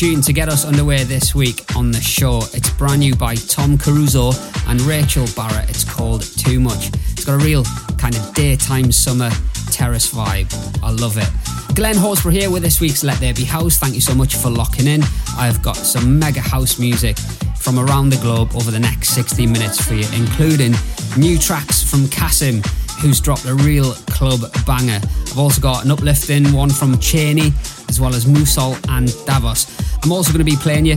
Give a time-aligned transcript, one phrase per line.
[0.00, 2.38] Tune to get us underway this week on the show.
[2.54, 4.32] It's brand new by Tom Caruso
[4.66, 5.62] and Rachel Barror.
[5.68, 6.88] It's called Too Much.
[7.12, 7.64] It's got a real
[7.98, 9.28] kind of daytime summer
[9.70, 10.50] terrace vibe.
[10.82, 11.28] I love it.
[11.76, 13.76] Glen Horsborough here with this week's Let There Be House.
[13.76, 15.02] Thank you so much for locking in.
[15.36, 17.18] I've got some mega house music
[17.58, 20.72] from around the globe over the next 60 minutes for you, including
[21.18, 22.66] new tracks from CASSIMM,
[23.00, 24.98] who's dropped a real club banger.
[25.26, 27.52] I've also got an uplifting one from CHANEY,
[27.90, 29.79] as well as MuSol and Davos.
[30.02, 30.96] I'm also going to be playing you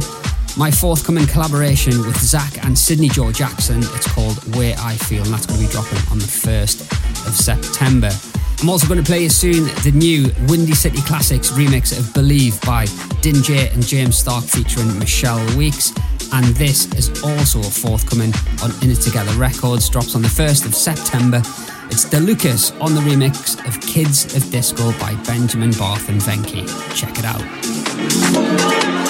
[0.57, 3.79] my forthcoming collaboration with Zsak and Sydney Jo Jackson.
[3.79, 6.81] It's called Way I Feel, and that's going to be dropping on the 1st
[7.27, 8.11] of September.
[8.61, 12.61] I'm also going to play you soon the new Windy City Classics remix of Believe
[12.61, 12.85] by
[13.21, 15.91] Din Jay and James Starck featuring Michelle Weeks.
[16.31, 18.33] And this is also forthcoming
[18.63, 21.41] on In It Together Records, drops on the 1st of September.
[21.93, 26.65] It's Da Lukas on the remix of Kids of Disco by Benjamin Barth and Venky.
[26.95, 29.02] Check it out.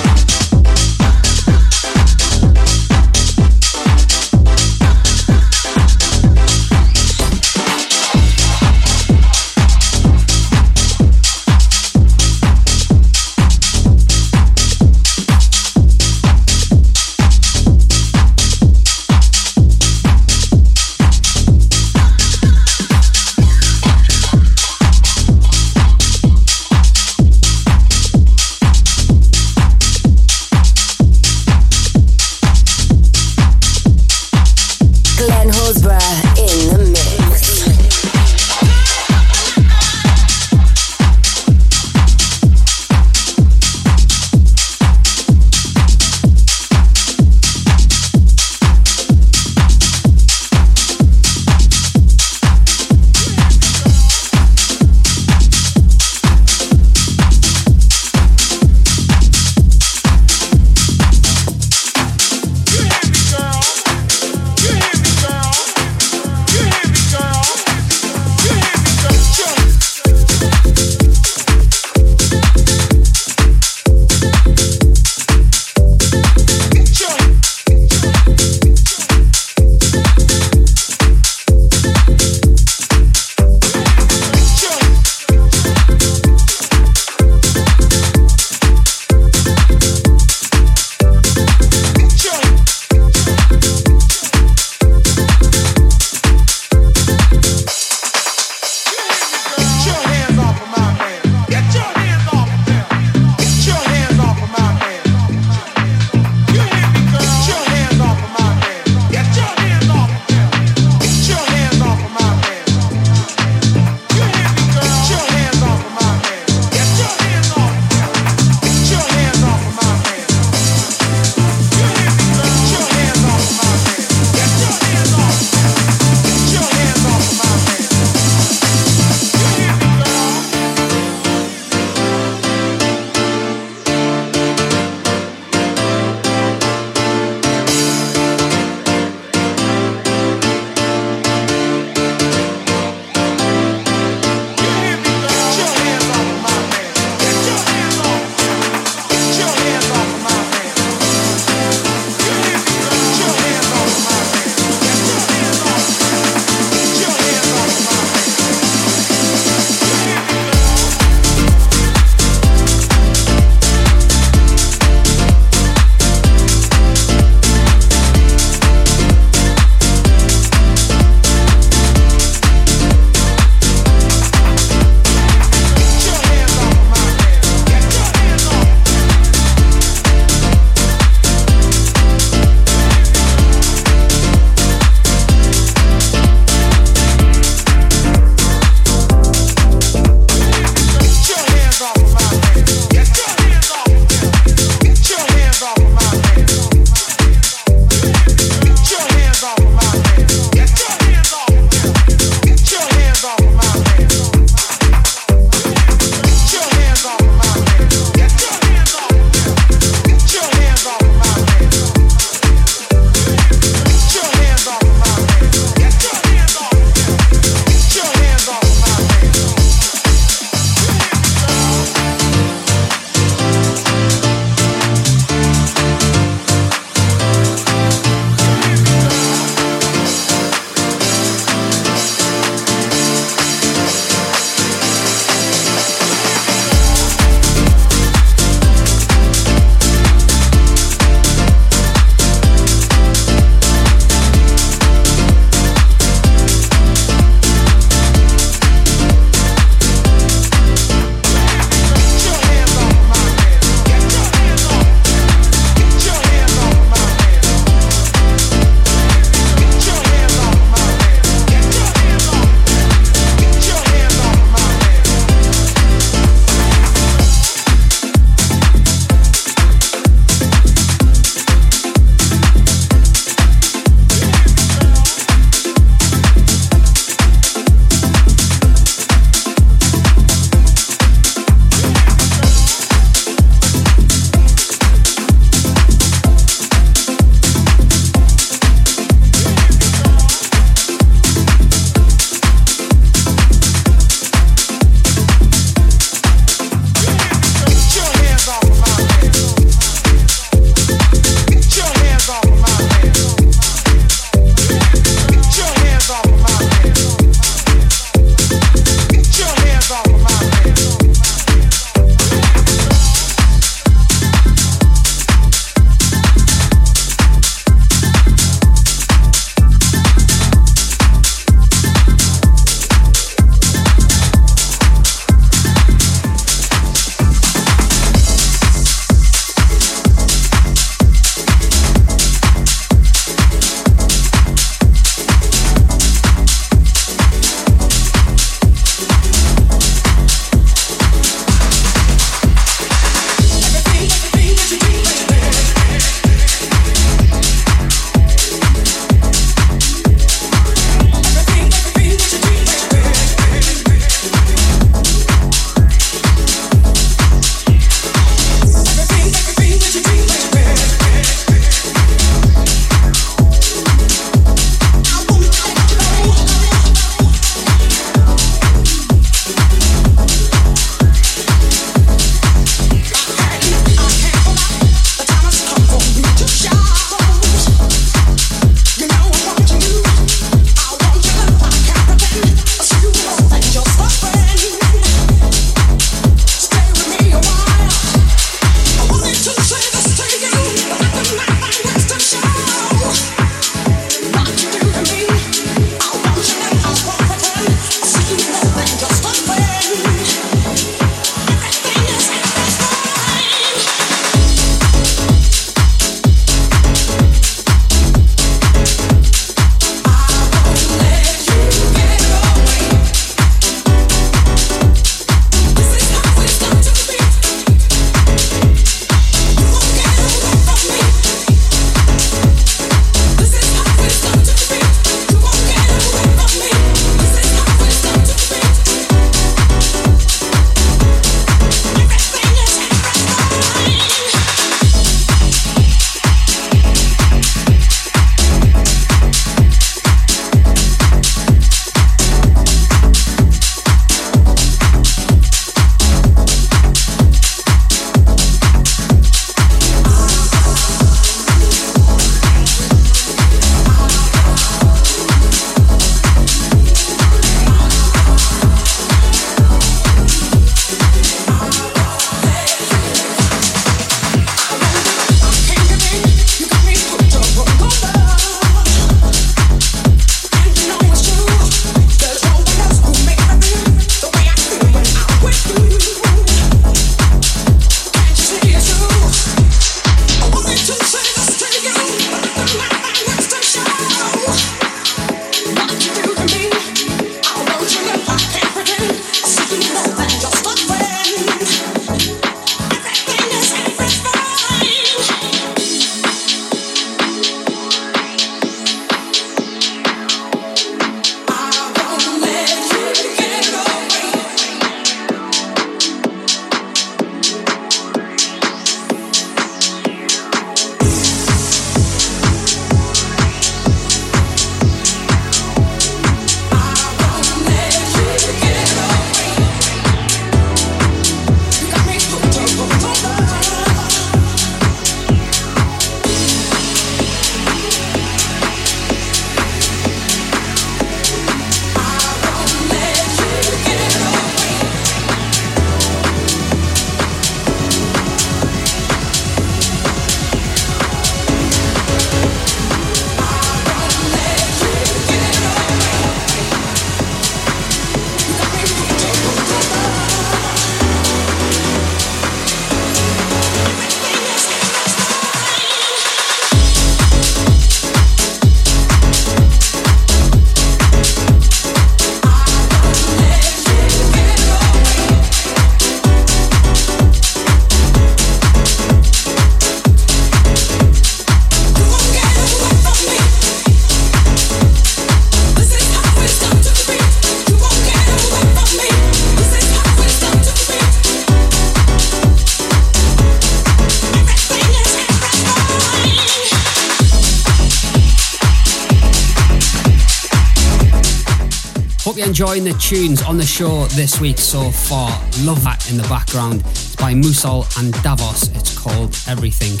[592.72, 595.28] Enjoying the tunes on the show this week so far.
[595.60, 596.80] Love that in the background.
[596.86, 598.70] It's by MuSol and Davos.
[598.74, 600.00] It's called Everything.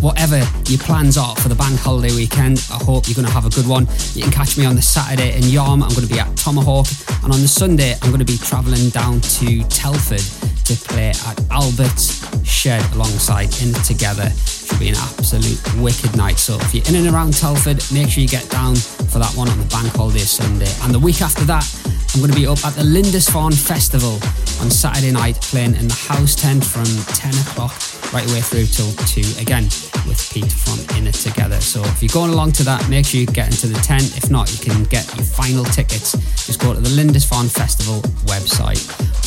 [0.00, 0.36] Whatever
[0.70, 3.50] your plans are for the bank holiday weekend, I hope you're going to have a
[3.50, 3.88] good one.
[4.12, 5.82] You can catch me on the Saturday in Yarm.
[5.82, 6.86] I'm going to be at Tomahawk.
[7.24, 10.22] And on the Sunday, I'm going to be travelling down to Telford
[10.70, 14.30] to play at Albert's Shed alongside In Together.
[14.30, 16.38] Should be an absolute wicked night.
[16.38, 19.48] So if you're in and around Telford, make sure you get down for that one
[19.48, 20.70] on the bank holiday Sunday.
[20.82, 21.66] And the week after that,
[22.14, 24.22] I'm going to be up at the Lindisfarne Festival
[24.62, 27.74] on Saturday night, playing in the house tent from 10 o'clock
[28.14, 29.64] right away through till 2 again
[30.06, 31.60] with Pete from In It Together.
[31.60, 34.16] So if you're going along to that, make sure you get into the tent.
[34.16, 36.12] If not, you can get your final tickets.
[36.46, 37.98] Just go to the Lindisfarne Festival
[38.30, 38.78] website.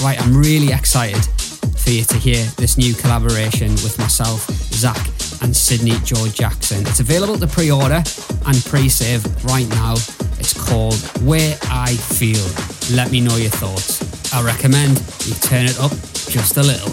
[0.01, 1.19] Right, I'm really excited
[1.75, 6.87] for you to hear this new collaboration with myself, Zsak, and Sydney Jo Jackson.
[6.87, 8.01] It's available to pre order
[8.45, 9.95] and pre save right now.
[10.39, 12.76] It's called Way I Feel.
[12.91, 14.01] Let me know your thoughts.
[14.33, 15.91] I recommend you turn it up
[16.29, 16.91] just a little.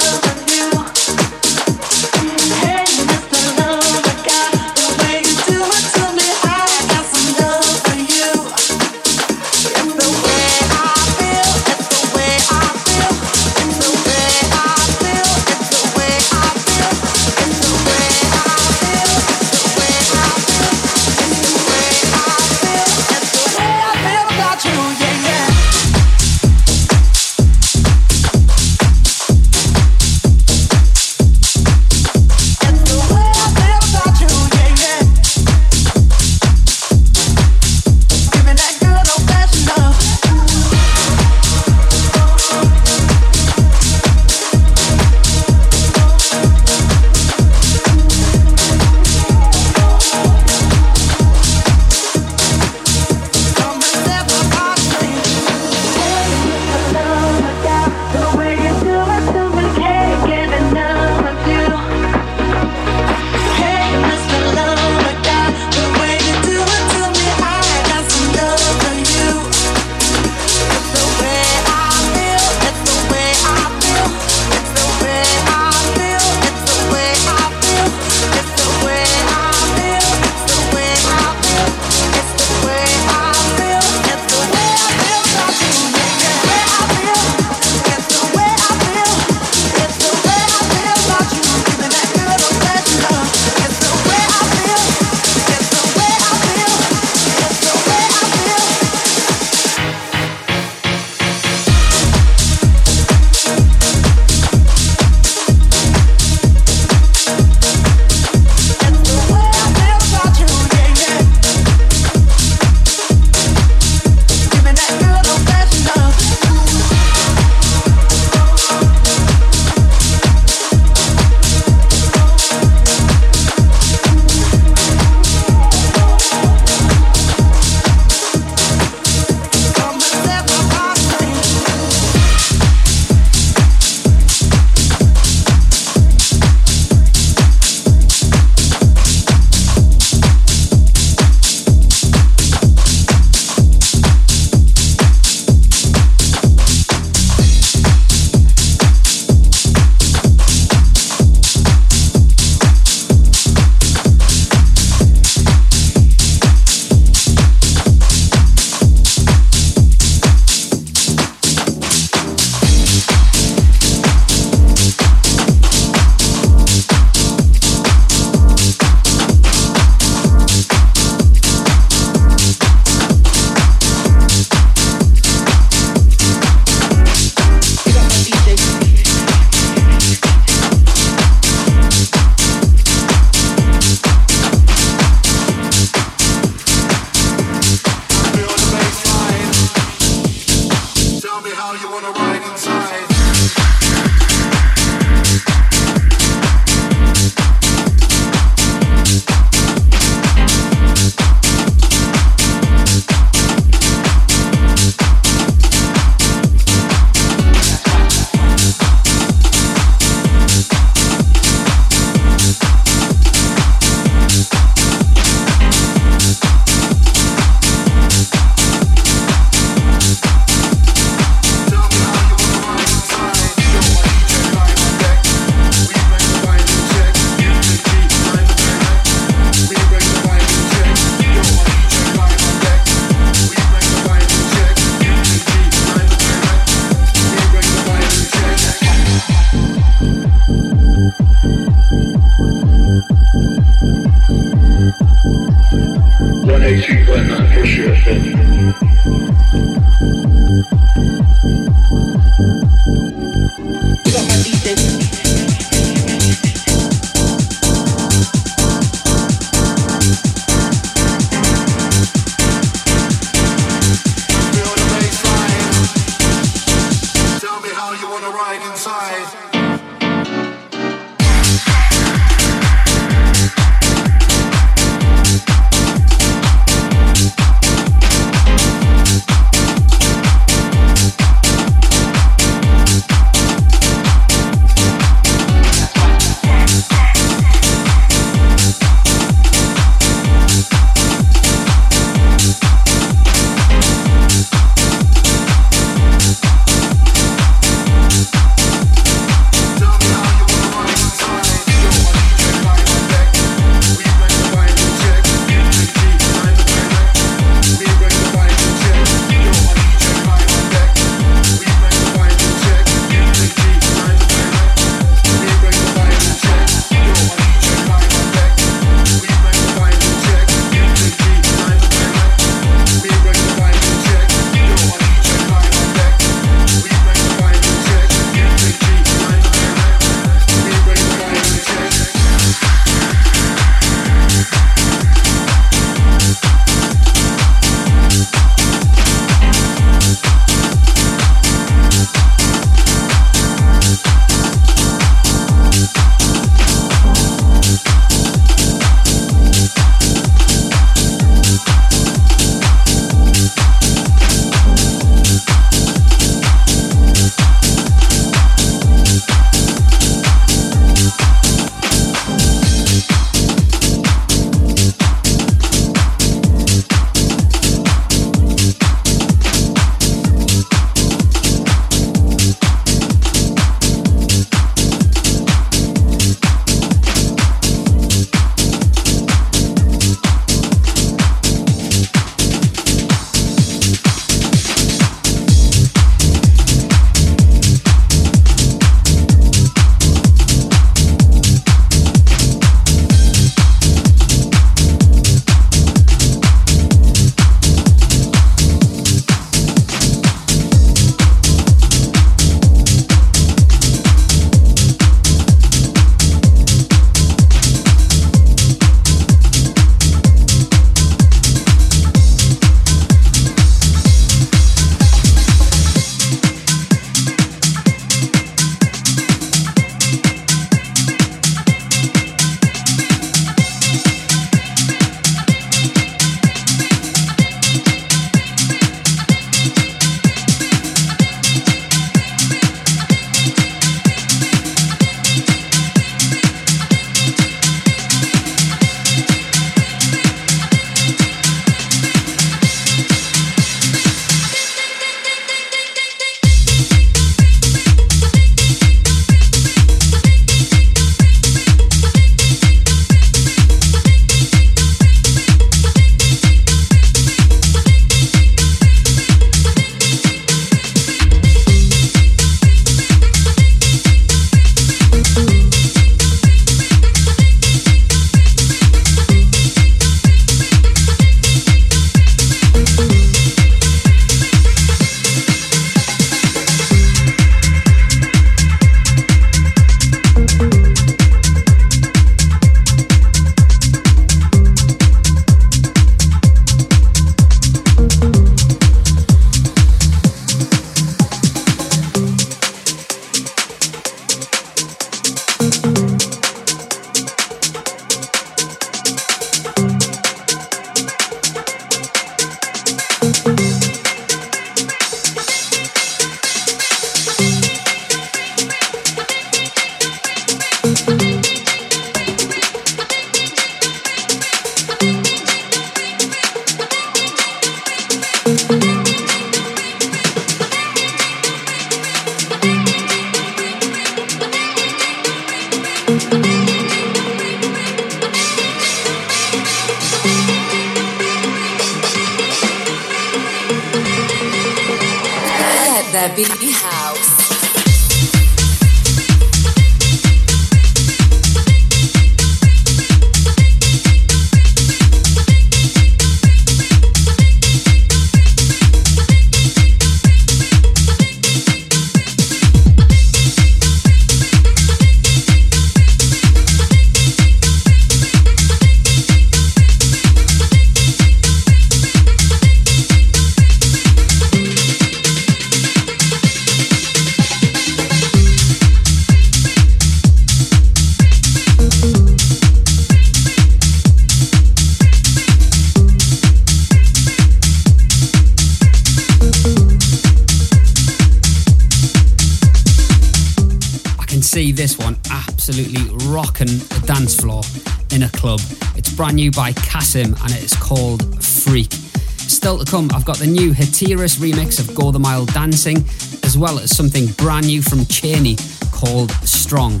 [584.90, 587.62] This one absolutely rocking the dance floor
[588.10, 588.58] in a club.
[588.96, 591.92] It's brand new by CASSIMM and it's called Freak.
[591.92, 595.98] Still to come, I've got the new Hatiras remix of Go the Mile Dancing,
[596.42, 598.56] as well as something brand new from CHANEY
[598.90, 600.00] called Strong.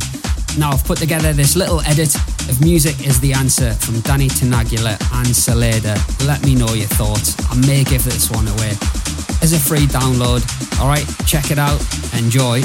[0.58, 2.12] Now, I've put together this little edit
[2.50, 5.94] of Music is the Answer from Danny Tenaglia and Celeda.
[6.26, 7.36] Let me know your thoughts.
[7.48, 8.70] I may give this one away
[9.40, 10.42] as a free download.
[10.80, 11.80] Alright, check it out.
[12.18, 12.62] Enjoy.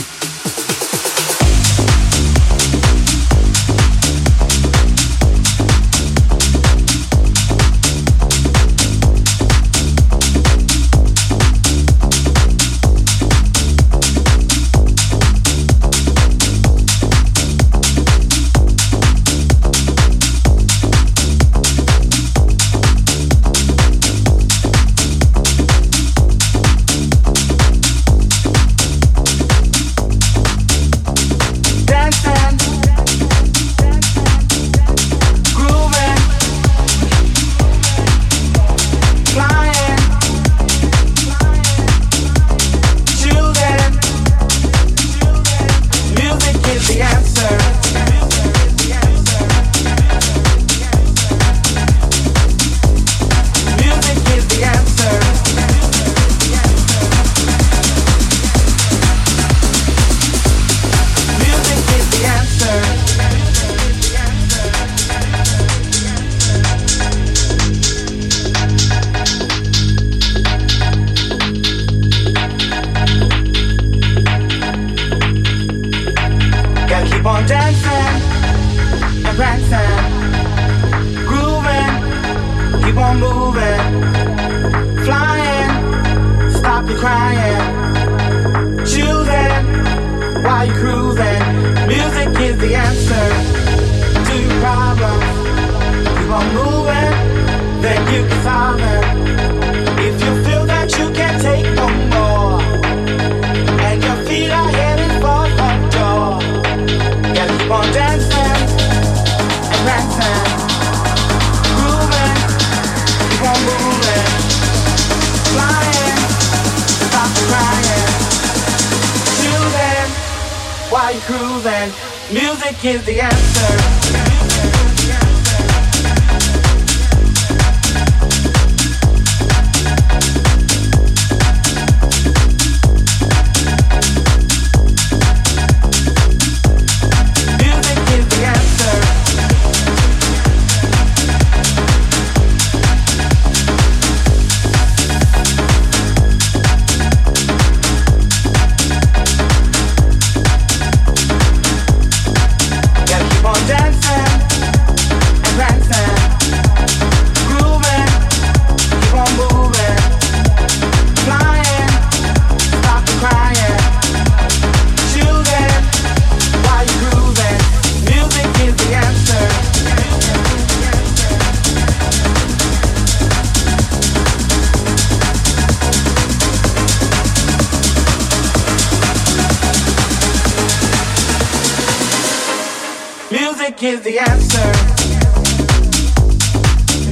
[183.36, 184.72] Music is the answer.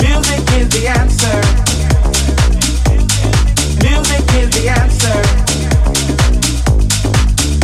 [0.01, 1.37] Music is the answer.
[3.83, 5.19] Music is the answer.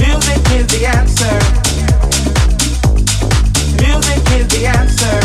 [0.03, 1.35] Music is the answer.
[3.81, 5.18] Music is the answer.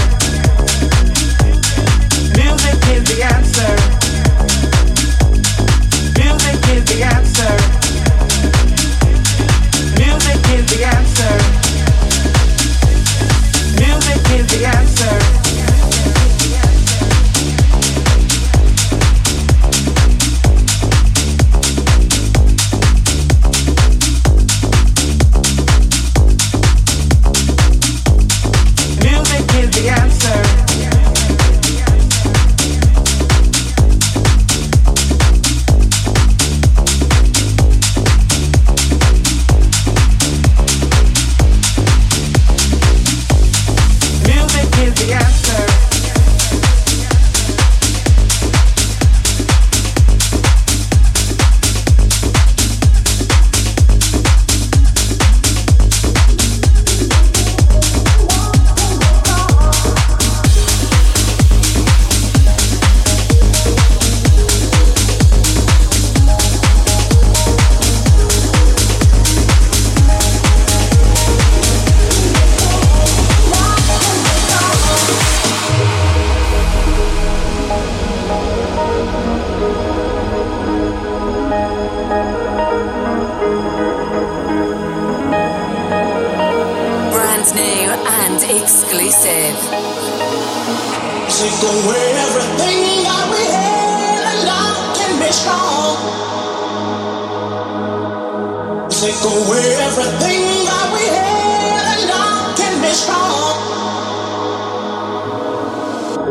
[99.05, 103.57] take away everything that we had and I can be strong.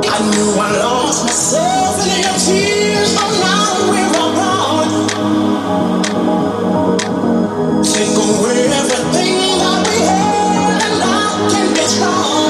[0.02, 4.90] I knew I lost myself in your tears, but now we're apart.
[7.94, 12.50] Take away everything that we had and I can be strong.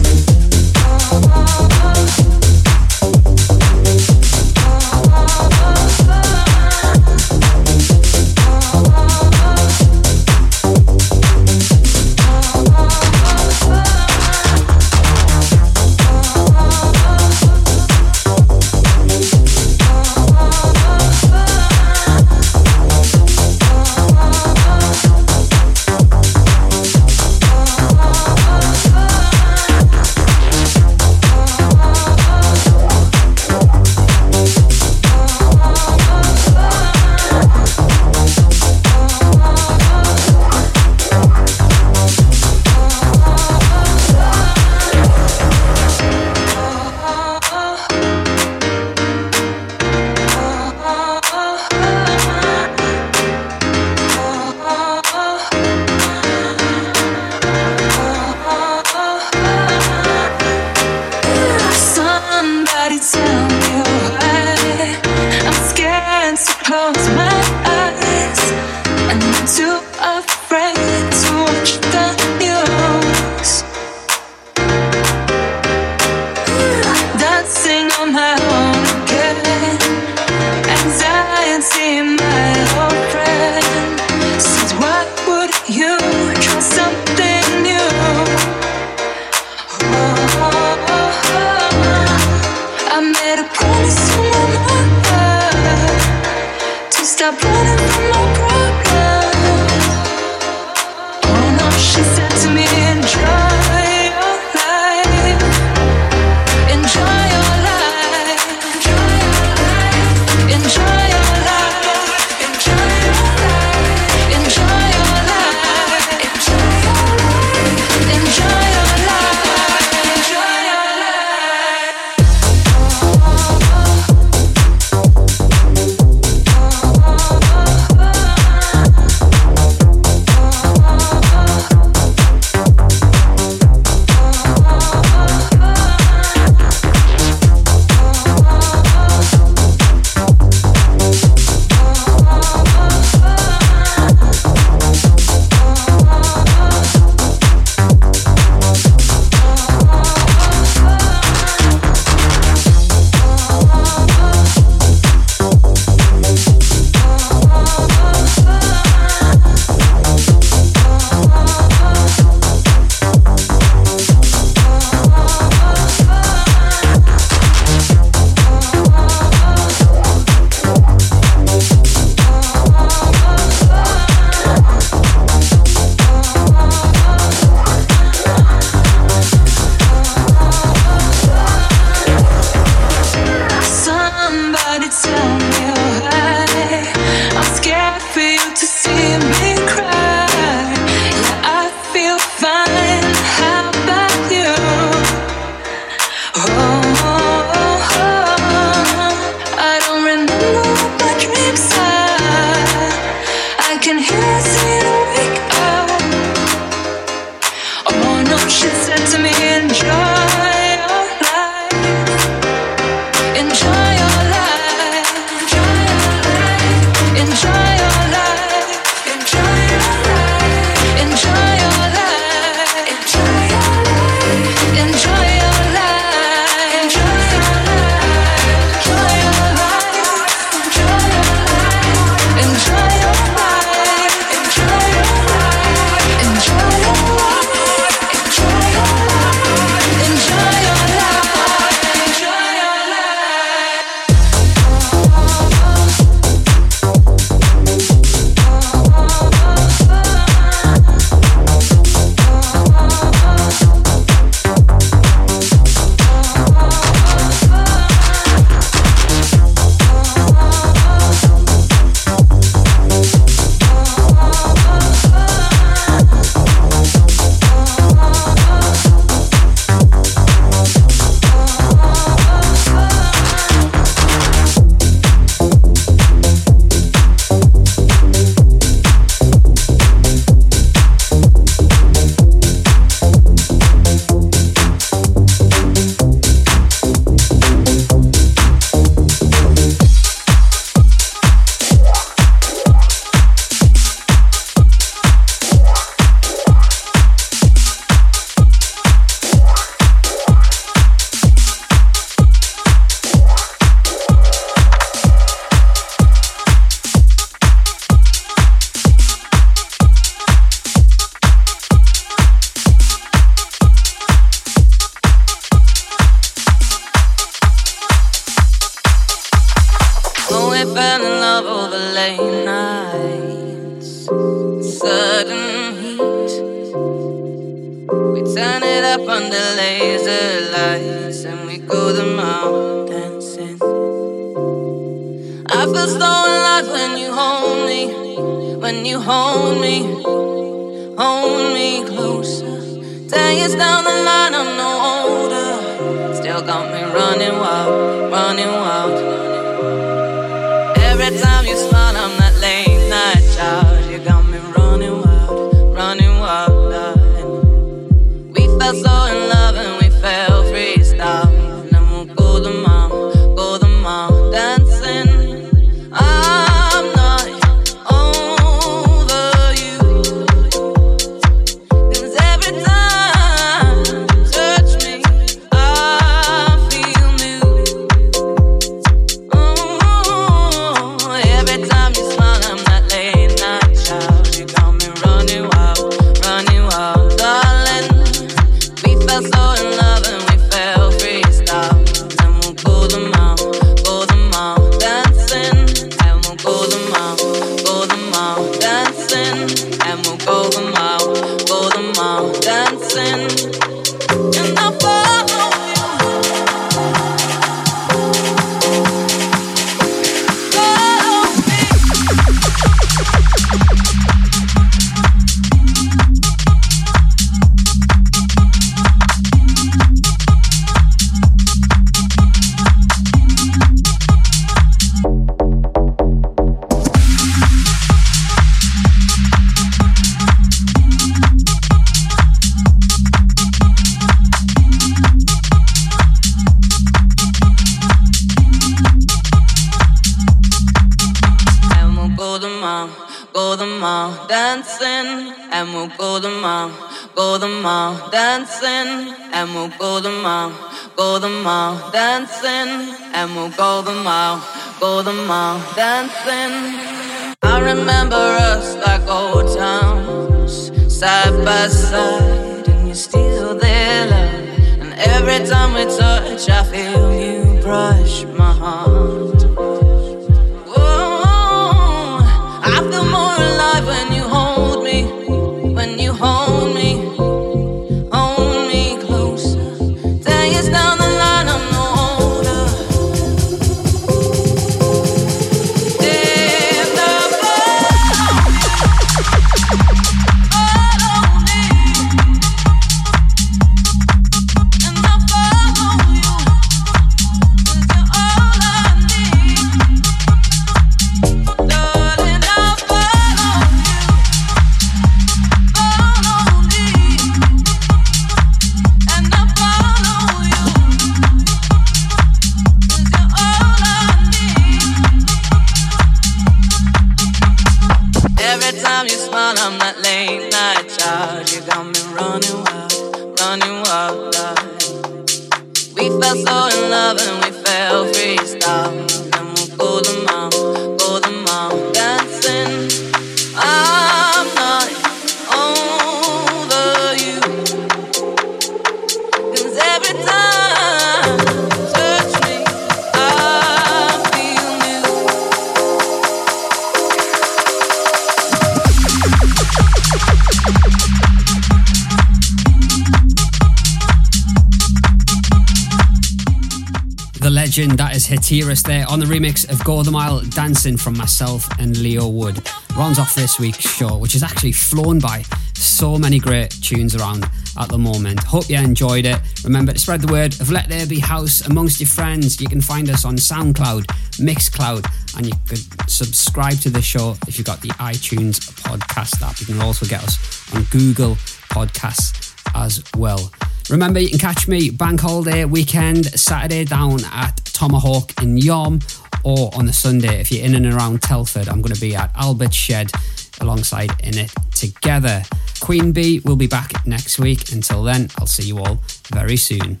[558.74, 562.60] Hatiras there on the remix of Go the Mile Dancing from myself and Leo Wood.
[562.96, 565.44] Rounds off this week's show, which is actually flown by.
[565.74, 567.48] So many great tunes around
[567.78, 568.42] at the moment.
[568.42, 569.40] Hope you enjoyed it.
[569.64, 572.60] Remember to spread the word of Let There Be House amongst your friends.
[572.60, 574.06] You can find us on SoundCloud,
[574.38, 579.60] Mixcloud, and you can subscribe to the show if you've got the iTunes podcast app.
[579.60, 581.34] You can also get us on Google
[581.70, 583.50] Podcasts as well.
[583.90, 588.98] Remember, you can catch me bank holiday weekend, Saturday down at Tomahawk in Yom,
[589.42, 591.68] or on the Sunday if you're in and around Telford.
[591.68, 593.12] I'm going to be at Albert Shed
[593.60, 595.42] alongside In It Together.
[595.80, 597.72] Queen Bee will be back next week.
[597.72, 600.00] Until then, I'll see you all very soon.